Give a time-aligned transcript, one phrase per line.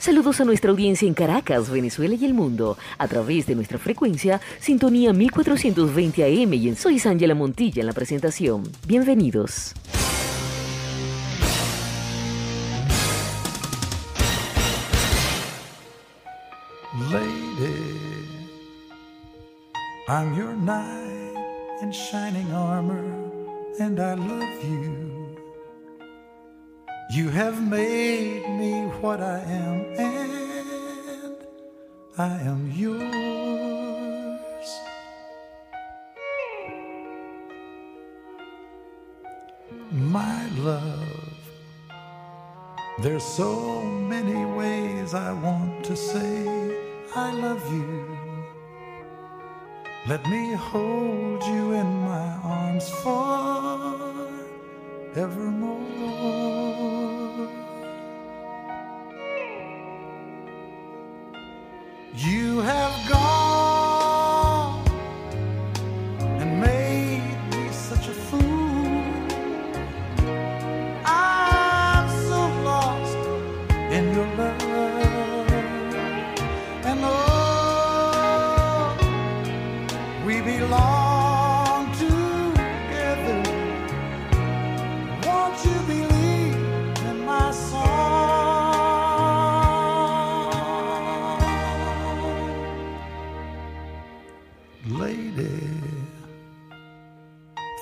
[0.00, 4.40] Saludos a nuestra audiencia en Caracas, Venezuela y el mundo, a través de nuestra frecuencia
[4.58, 8.62] Sintonía 1420 AM y en Soy Ángela Montilla en la presentación.
[8.86, 9.74] Bienvenidos.
[17.12, 17.74] Lady,
[20.08, 21.36] I'm your knight
[21.82, 23.04] in shining armor,
[23.78, 25.19] and I love you.
[27.12, 31.36] You have made me what I am, and
[32.16, 33.00] I am yours.
[39.90, 41.34] My love,
[43.02, 46.46] there's so many ways I want to say
[47.16, 48.06] I love you.
[50.06, 52.88] Let me hold you in my arms
[55.14, 55.78] forevermore.
[62.14, 63.19] You have gone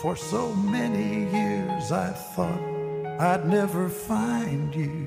[0.08, 2.62] for so many years I thought
[3.20, 5.06] I'd never find you.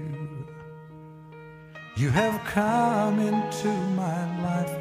[1.97, 3.69] You have come into
[4.01, 4.80] my life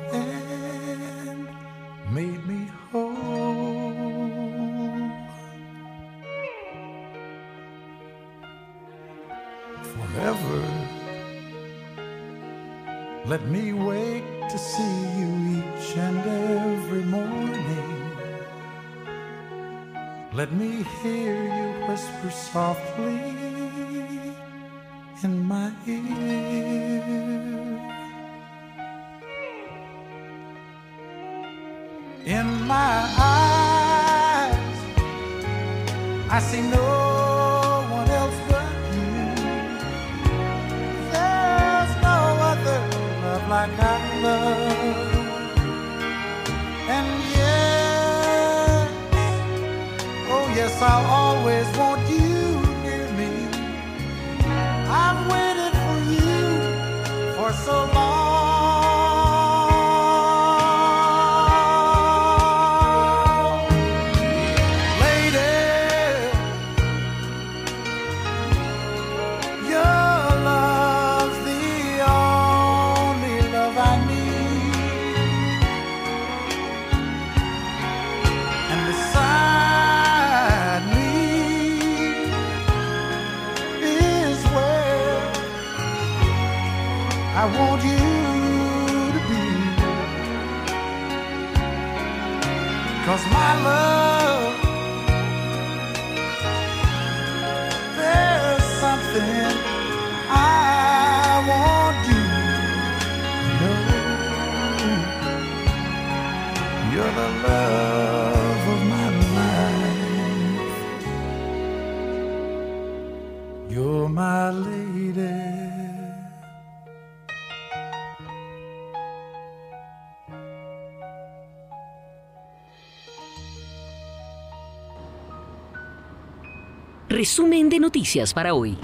[127.21, 128.79] Resumen de noticias para hoy.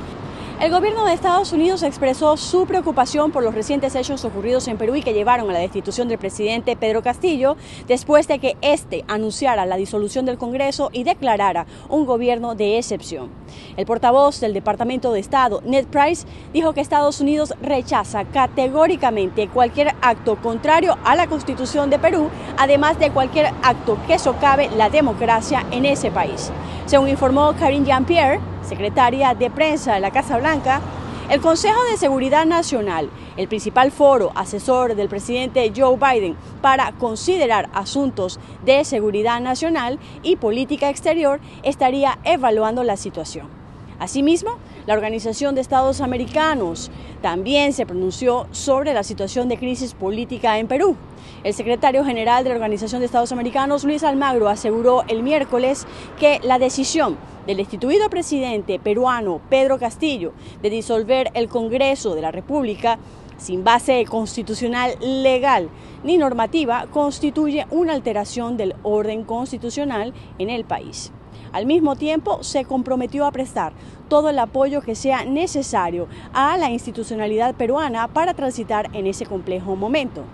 [0.58, 4.96] El gobierno de Estados Unidos expresó su preocupación por los recientes hechos ocurridos en Perú
[4.96, 9.66] y que llevaron a la destitución del presidente Pedro Castillo después de que éste anunciara
[9.66, 13.28] la disolución del Congreso y declarara un gobierno de excepción.
[13.76, 19.94] El portavoz del Departamento de Estado, Ned Price, dijo que Estados Unidos rechaza categóricamente cualquier
[20.02, 22.28] acto contrario a la Constitución de Perú,
[22.58, 26.50] además de cualquier acto que socave la democracia en ese país.
[26.86, 30.80] Según informó Karine Jean-Pierre, secretaria de prensa de la Casa Blanca,
[31.28, 37.68] El Consejo de Seguridad Nacional, el principal foro asesor del presidente Joe Biden para considerar
[37.74, 43.48] asuntos de seguridad nacional y política exterior, estaría evaluando la situación.
[43.98, 46.90] Asimismo, la Organización de Estados Americanos
[47.20, 50.96] también se pronunció sobre la situación de crisis política en Perú.
[51.42, 55.86] El secretario general de la Organización de Estados Americanos, Luis Almagro, aseguró el miércoles
[56.18, 57.16] que la decisión
[57.46, 62.98] del destituido presidente peruano Pedro Castillo de disolver el Congreso de la República
[63.38, 65.68] sin base constitucional legal
[66.04, 71.12] ni normativa constituye una alteración del orden constitucional en el país.
[71.56, 73.72] Al mismo tiempo, se comprometió a prestar
[74.10, 79.74] todo el apoyo que sea necesario a la institucionalidad peruana para transitar en ese complejo
[79.74, 80.24] momento.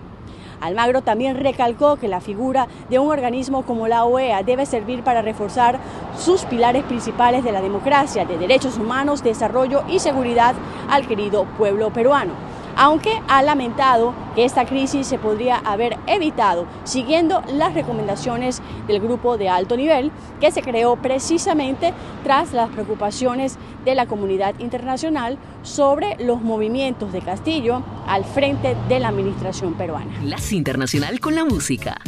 [0.59, 5.21] Almagro también recalcó que la figura de un organismo como la OEA debe servir para
[5.21, 5.79] reforzar
[6.17, 10.55] sus pilares principales de la democracia, de derechos humanos, desarrollo y seguridad
[10.89, 17.43] al querido pueblo peruano aunque ha lamentado que esta crisis se podría haber evitado siguiendo
[17.53, 21.93] las recomendaciones del grupo de alto nivel que se creó precisamente
[22.23, 28.99] tras las preocupaciones de la comunidad internacional sobre los movimientos de Castillo al frente de
[28.99, 30.11] la administración peruana.
[30.23, 31.99] Las Internacional con la música.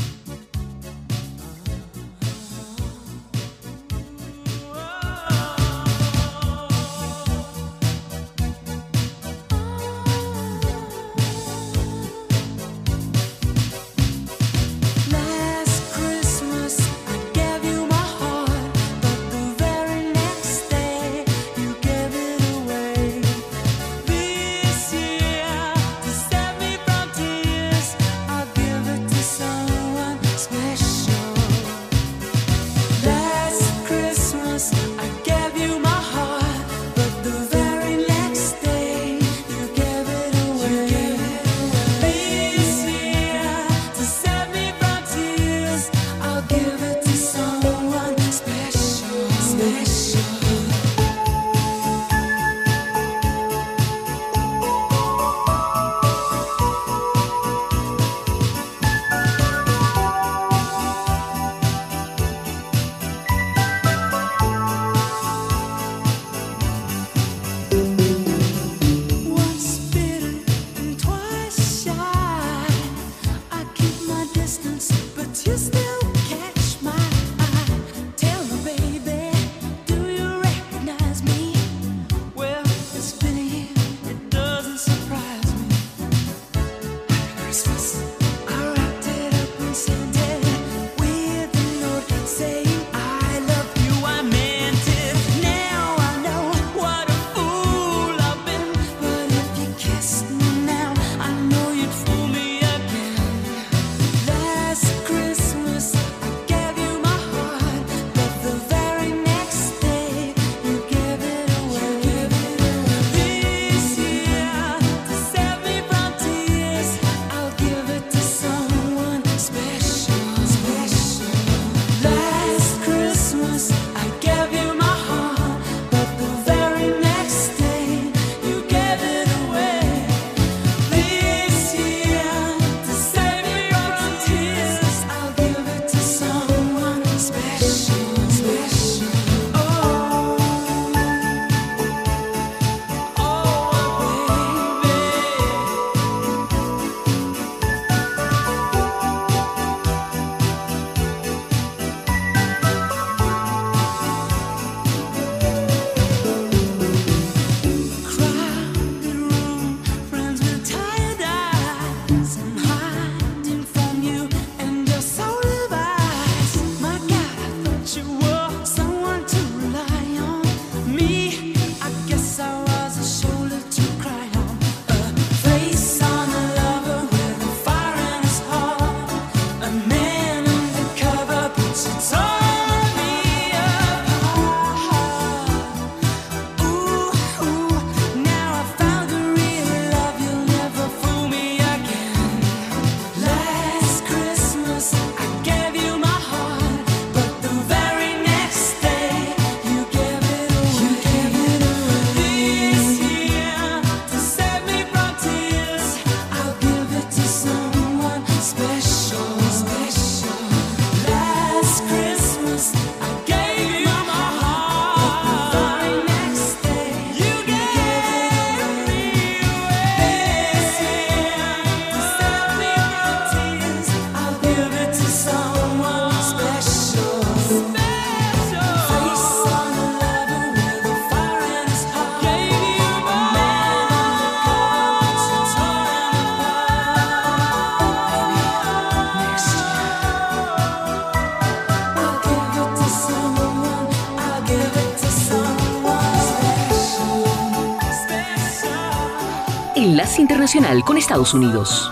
[250.83, 251.91] Con Estados Unidos.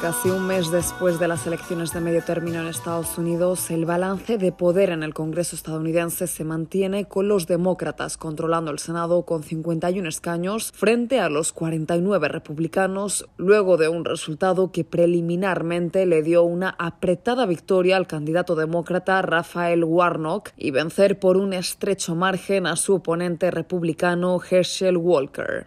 [0.00, 4.38] Casi un mes después de las elecciones de medio término en Estados Unidos, el balance
[4.38, 9.42] de poder en el Congreso estadounidense se mantiene con los demócratas controlando el Senado con
[9.42, 16.44] 51 escaños frente a los 49 republicanos, luego de un resultado que preliminarmente le dio
[16.44, 22.76] una apretada victoria al candidato demócrata Rafael Warnock y vencer por un estrecho margen a
[22.76, 25.66] su oponente republicano Herschel Walker.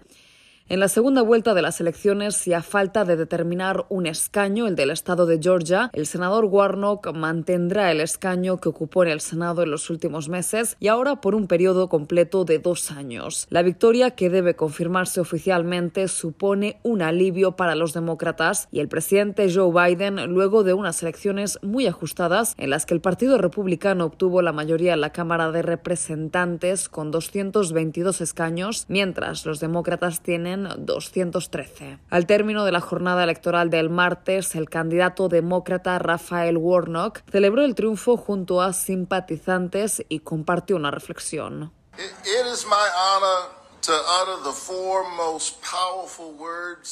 [0.71, 4.77] En la segunda vuelta de las elecciones y a falta de determinar un escaño, el
[4.77, 9.63] del estado de Georgia, el senador Warnock mantendrá el escaño que ocupó en el Senado
[9.63, 13.47] en los últimos meses y ahora por un periodo completo de dos años.
[13.49, 19.53] La victoria, que debe confirmarse oficialmente, supone un alivio para los demócratas y el presidente
[19.53, 24.41] Joe Biden luego de unas elecciones muy ajustadas en las que el Partido Republicano obtuvo
[24.41, 31.99] la mayoría en la Cámara de Representantes con 222 escaños, mientras los demócratas tienen 213.
[32.09, 37.75] Al término de la jornada electoral del martes, el candidato demócrata Rafael Warnock celebró el
[37.75, 41.71] triunfo junto a simpatizantes y compartió una reflexión.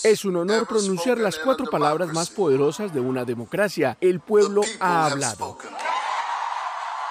[0.04, 3.98] Es un honor pronunciar las cuatro palabras más poderosas de una democracia.
[4.02, 5.58] El pueblo ha hablado.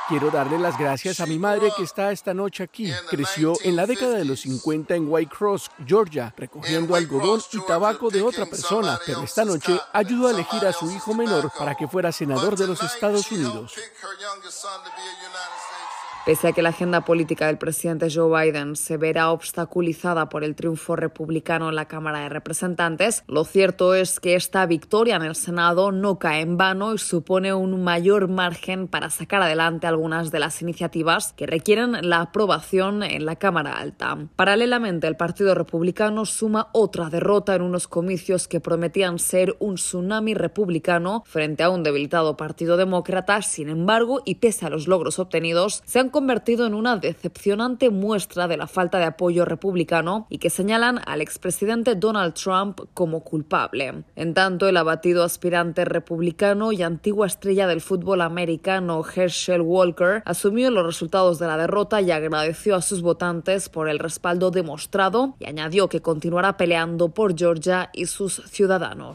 [0.08, 2.90] Quiero darle las gracias a mi madre que está esta noche aquí.
[3.10, 8.08] Creció en la década de los 50 en White Cross, Georgia, recogiendo algodón y tabaco
[8.08, 11.86] de otra persona, pero esta noche ayudó a elegir a su hijo menor para que
[11.86, 13.74] fuera senador de los Estados Unidos.
[16.28, 20.56] Pese a que la agenda política del presidente Joe Biden se verá obstaculizada por el
[20.56, 25.34] triunfo republicano en la Cámara de Representantes, lo cierto es que esta victoria en el
[25.34, 30.38] Senado no cae en vano y supone un mayor margen para sacar adelante algunas de
[30.38, 34.18] las iniciativas que requieren la aprobación en la Cámara Alta.
[34.36, 40.34] Paralelamente, el Partido Republicano suma otra derrota en unos comicios que prometían ser un tsunami
[40.34, 43.40] republicano frente a un debilitado Partido Demócrata.
[43.40, 48.48] Sin embargo, y pese a los logros obtenidos, se han convertido en una decepcionante muestra
[48.48, 54.02] de la falta de apoyo republicano y que señalan al expresidente Donald Trump como culpable.
[54.16, 60.72] En tanto, el abatido aspirante republicano y antigua estrella del fútbol americano Herschel Walker asumió
[60.72, 65.46] los resultados de la derrota y agradeció a sus votantes por el respaldo demostrado y
[65.46, 69.14] añadió que continuará peleando por Georgia y sus ciudadanos.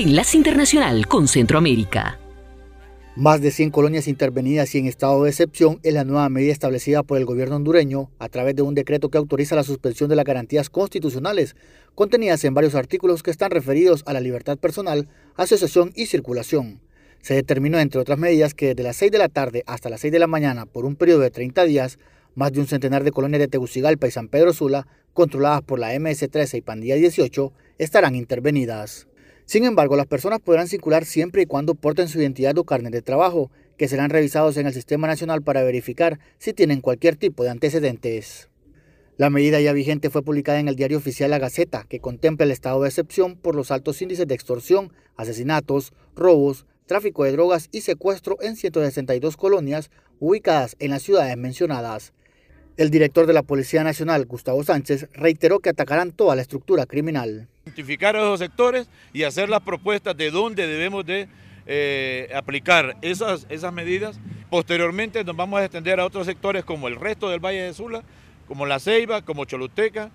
[0.00, 2.18] Enlace Internacional con Centroamérica.
[3.16, 7.02] Más de 100 colonias intervenidas y en estado de excepción es la nueva medida establecida
[7.02, 10.24] por el gobierno hondureño a través de un decreto que autoriza la suspensión de las
[10.24, 11.54] garantías constitucionales
[11.94, 16.80] contenidas en varios artículos que están referidos a la libertad personal, asociación y circulación.
[17.20, 20.14] Se determinó, entre otras medidas, que desde las 6 de la tarde hasta las 6
[20.14, 21.98] de la mañana, por un periodo de 30 días,
[22.34, 25.92] más de un centenar de colonias de Tegucigalpa y San Pedro Sula, controladas por la
[25.92, 29.09] MS-13 y Pandilla 18, estarán intervenidas.
[29.50, 33.02] Sin embargo, las personas podrán circular siempre y cuando porten su identidad o carnet de
[33.02, 37.50] trabajo, que serán revisados en el Sistema Nacional para verificar si tienen cualquier tipo de
[37.50, 38.48] antecedentes.
[39.16, 42.52] La medida ya vigente fue publicada en el diario oficial La Gaceta, que contempla el
[42.52, 47.80] estado de excepción por los altos índices de extorsión, asesinatos, robos, tráfico de drogas y
[47.80, 52.12] secuestro en 162 colonias ubicadas en las ciudades mencionadas.
[52.76, 57.48] El director de la Policía Nacional, Gustavo Sánchez, reiteró que atacarán toda la estructura criminal
[57.70, 61.28] identificar a esos sectores y hacer las propuestas de dónde debemos de
[61.66, 64.18] eh, aplicar esas, esas medidas.
[64.50, 68.02] Posteriormente nos vamos a extender a otros sectores como el resto del Valle de Sula,
[68.48, 70.10] como La Ceiba, como Choluteca.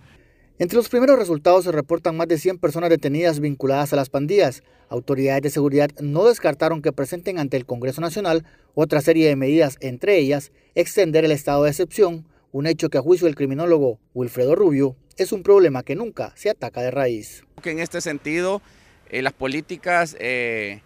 [0.59, 4.63] Entre los primeros resultados se reportan más de 100 personas detenidas vinculadas a las pandillas.
[4.89, 9.77] Autoridades de seguridad no descartaron que presenten ante el Congreso Nacional otra serie de medidas,
[9.79, 14.55] entre ellas extender el estado de excepción, un hecho que a juicio del criminólogo Wilfredo
[14.55, 17.43] Rubio es un problema que nunca se ataca de raíz.
[17.65, 18.61] En este sentido,
[19.09, 20.79] eh, las políticas eh,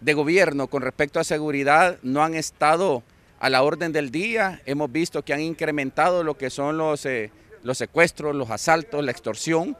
[0.00, 3.02] de gobierno con respecto a seguridad no han estado
[3.40, 4.62] a la orden del día.
[4.66, 7.32] Hemos visto que han incrementado lo que son los, eh,
[7.64, 9.76] los secuestros, los asaltos, la extorsión.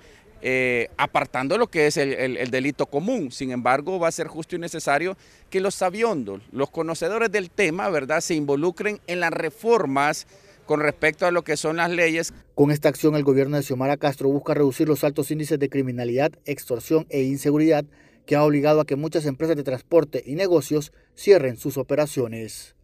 [0.97, 3.31] apartando lo que es el, el, delito común.
[3.31, 5.17] Sin embargo, va a ser justo y necesario
[5.49, 10.27] que los sabiondos, los conocedores del tema, ¿verdad?, se involucren en las reformas
[10.67, 12.35] con respecto a lo que son las leyes.
[12.55, 16.33] Con esta acción, el gobierno de Xiomara Castro busca reducir los altos índices de criminalidad,
[16.45, 17.85] extorsión e inseguridad
[18.27, 22.75] que ha obligado a que muchas empresas de transporte y negocios cierren sus operaciones.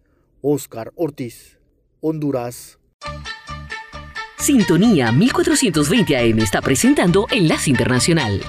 [0.41, 1.59] Oscar Ortiz,
[2.01, 2.79] Honduras.
[4.39, 8.41] Sintonía 1420 AM está presentando Enlace Internacional.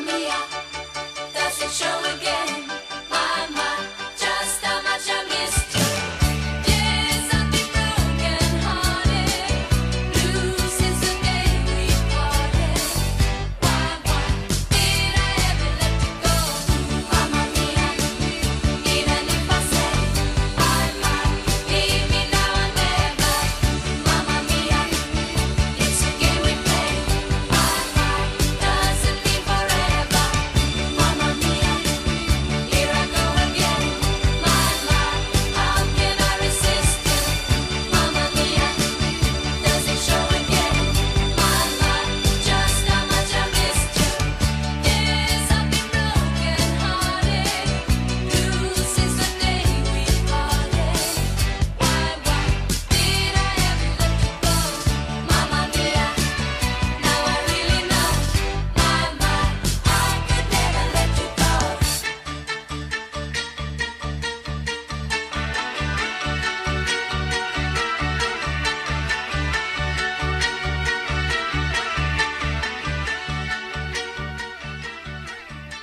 [0.00, 0.36] mía,
[1.34, 2.37] does it show again?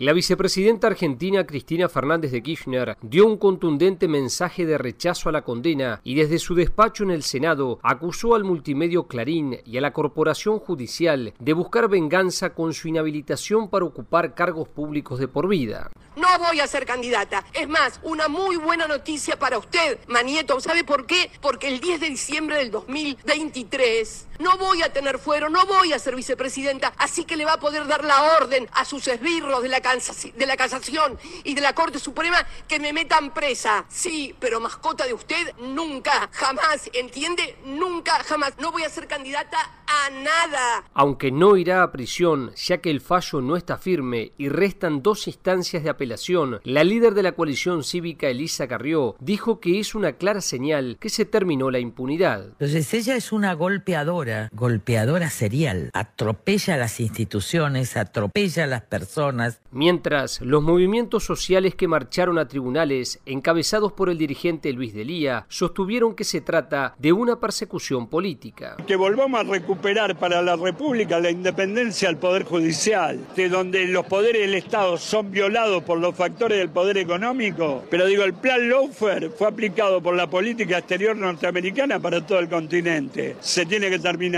[0.00, 5.42] La vicepresidenta argentina Cristina Fernández de Kirchner dio un contundente mensaje de rechazo a la
[5.42, 9.92] condena y desde su despacho en el Senado acusó al multimedio Clarín y a la
[9.92, 15.90] Corporación Judicial de buscar venganza con su inhabilitación para ocupar cargos públicos de por vida.
[16.14, 17.44] No voy a ser candidata.
[17.52, 20.60] Es más, una muy buena noticia para usted, Manieto.
[20.60, 21.28] ¿Sabe por qué?
[21.40, 25.98] Porque el 10 de diciembre del 2023 no voy a tener fuero, no voy a
[25.98, 29.68] ser vicepresidenta, así que le va a poder dar la orden a sus esbirros de
[29.68, 29.80] la,
[30.34, 33.84] de la casación y de la Corte Suprema que me metan presa.
[33.88, 37.58] Sí, pero mascota de usted nunca, jamás, ¿entiende?
[37.64, 38.52] Nunca, jamás.
[38.58, 40.84] No voy a ser candidata a nada.
[40.94, 45.26] Aunque no irá a prisión, ya que el fallo no está firme y restan dos
[45.26, 50.12] instancias de apelación, la líder de la coalición cívica, Elisa Carrió, dijo que es una
[50.12, 52.48] clara señal que se terminó la impunidad.
[52.48, 55.90] Entonces ella es una golpeadora golpeadora, serial.
[55.94, 59.60] Atropella a las instituciones, atropella a las personas.
[59.70, 66.14] Mientras, los movimientos sociales que marcharon a tribunales, encabezados por el dirigente Luis Delía, sostuvieron
[66.14, 68.76] que se trata de una persecución política.
[68.86, 69.77] Que volvamos a recuperar
[70.18, 75.30] para la República la independencia del Poder Judicial, de donde los poderes del Estado son
[75.30, 77.84] violados por los factores del poder económico.
[77.90, 82.48] Pero digo, el plan Lawfare fue aplicado por la política exterior norteamericana para todo el
[82.48, 83.36] continente.
[83.40, 84.28] Se tiene que terminar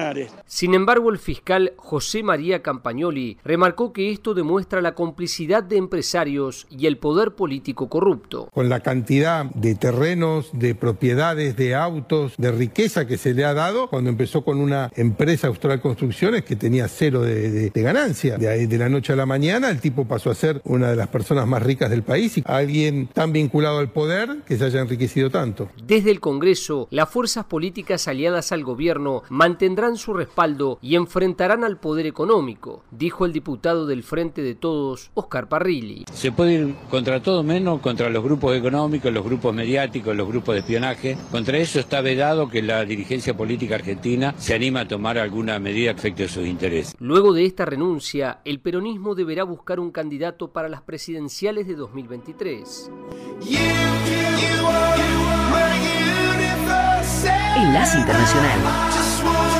[0.46, 6.66] sin embargo, el fiscal José María Campagnoli remarcó que esto demuestra la complicidad de empresarios
[6.70, 8.48] y el poder político corrupto.
[8.52, 13.54] Con la cantidad de terrenos, de propiedades, de autos, de riqueza que se le ha
[13.54, 18.36] dado, cuando empezó con una empresa Austral Construcciones que tenía cero de, ganancia.
[18.36, 20.96] De, ahí, de la noche a la mañana el tipo pasó a ser una de
[20.96, 24.80] las personas más ricas del país y alguien tan vinculado al poder que se haya
[24.80, 25.70] enriquecido tanto.
[25.82, 31.62] Desde el Congreso, las fuerzas políticas aliadas al gobierno mantendrán tendrán su respaldo y enfrentarán
[31.62, 36.06] al poder económico, dijo el diputado del Frente de Todos, Oscar Parrilli.
[36.12, 40.56] Se puede ir contra todo menos contra los grupos económicos, los grupos mediáticos, los grupos
[40.56, 41.16] de espionaje.
[41.30, 45.92] Contra eso está vedado que la dirigencia política argentina se anima a tomar alguna medida
[45.94, 46.94] que afecte sus intereses.
[46.98, 52.90] Luego de esta renuncia, el peronismo deberá buscar un candidato para las presidenciales de 2023.
[57.56, 59.59] Enlace Internacional.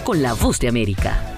[0.00, 1.31] Con la Voz de América.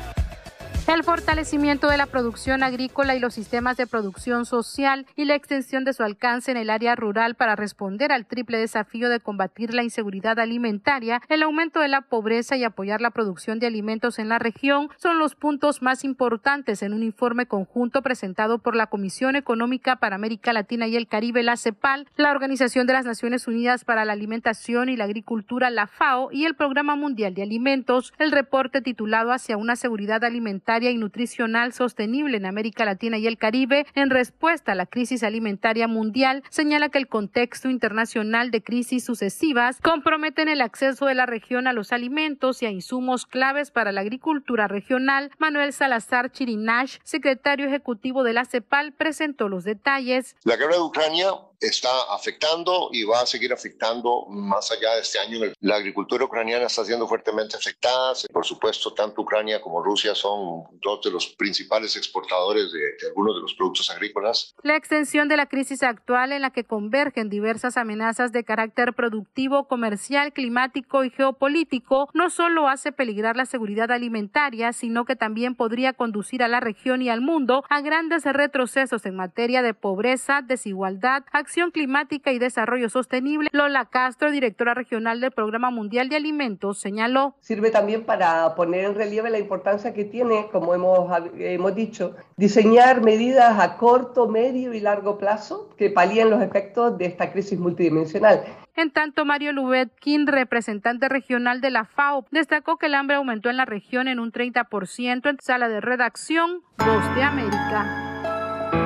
[1.24, 5.94] Fortalecimiento de la producción agrícola y los sistemas de producción social y la extensión de
[5.94, 10.38] su alcance en el área rural para responder al triple desafío de combatir la inseguridad
[10.38, 14.90] alimentaria, el aumento de la pobreza y apoyar la producción de alimentos en la región
[14.98, 20.16] son los puntos más importantes en un informe conjunto presentado por la Comisión Económica para
[20.16, 24.12] América Latina y el Caribe, la CEPAL, la Organización de las Naciones Unidas para la
[24.12, 28.12] Alimentación y la Agricultura, la FAO, y el Programa Mundial de Alimentos.
[28.18, 33.38] El reporte titulado Hacia una seguridad alimentaria y nutricional sostenible en América Latina y el
[33.38, 39.04] Caribe en respuesta a la crisis alimentaria mundial, señala que el contexto internacional de crisis
[39.04, 43.92] sucesivas comprometen el acceso de la región a los alimentos y a insumos claves para
[43.92, 45.30] la agricultura regional.
[45.38, 50.34] Manuel Salazar Chirinash, secretario ejecutivo de la CEPAL, presentó los detalles.
[50.42, 51.28] La guerra de Ucrania
[51.60, 55.40] está afectando y va a seguir afectando más allá de este año.
[55.60, 58.14] La agricultura ucraniana está siendo fuertemente afectada.
[58.32, 63.42] Por supuesto, tanto Ucrania como Rusia son dos de los principales exportadores de, algunos de
[63.42, 64.54] los productos agrícolas.
[64.62, 69.66] La extensión de la crisis actual en la que convergen diversas amenazas de carácter productivo,
[69.68, 75.92] comercial, climático y geopolítico no solo hace peligrar la seguridad alimentaria, sino que también podría
[75.92, 81.24] conducir a la región y al mundo a grandes retrocesos en materia de pobreza, desigualdad,
[81.44, 83.50] acción climática y desarrollo sostenible.
[83.52, 87.34] Lola Castro, directora regional del Programa Mundial de Alimentos, señaló.
[87.40, 93.02] Sirve también para poner en relieve la importancia que tiene, como hemos, hemos dicho, diseñar
[93.02, 98.42] medidas a corto, medio y largo plazo que palíen los efectos de esta crisis multidimensional.
[98.74, 103.58] En tanto, Mario Lubetkin, representante regional de la FAO, destacó que el hambre aumentó en
[103.58, 108.03] la región en un 30% en sala de redacción Voz de América.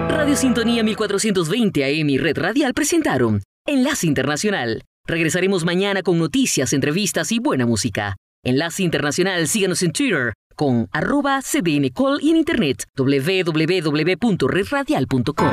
[0.08, 4.82] Radio Sintonía 1420 AM y Red Radial presentaron Enlace Internacional.
[5.06, 8.16] Regresaremos mañana con noticias, entrevistas y buena música.
[8.44, 15.50] Enlace Internacional, síganos en Twitter con arroba cdncall y en internet www.redradial.co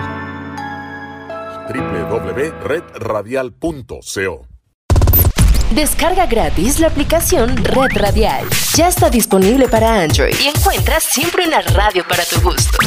[1.67, 4.47] www.redradial.co
[5.71, 8.45] Descarga gratis la aplicación Red Radial.
[8.75, 12.77] Ya está disponible para Android y encuentras siempre una radio para tu gusto.